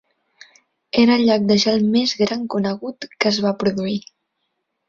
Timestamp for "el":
1.19-1.25